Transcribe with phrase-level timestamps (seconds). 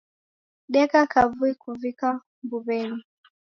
[0.73, 2.09] Deka kavui kuvika
[2.43, 3.01] mbuwenyi.